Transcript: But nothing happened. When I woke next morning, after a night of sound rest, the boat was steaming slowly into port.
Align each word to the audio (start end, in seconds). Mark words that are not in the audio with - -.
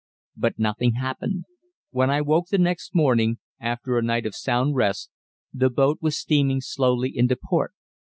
But 0.35 0.57
nothing 0.57 0.93
happened. 0.95 1.43
When 1.91 2.09
I 2.09 2.21
woke 2.21 2.47
next 2.53 2.95
morning, 2.95 3.37
after 3.59 3.99
a 3.99 4.01
night 4.01 4.25
of 4.25 4.33
sound 4.35 4.75
rest, 4.75 5.11
the 5.53 5.69
boat 5.69 5.99
was 6.01 6.17
steaming 6.17 6.59
slowly 6.61 7.15
into 7.15 7.35
port. 7.35 7.75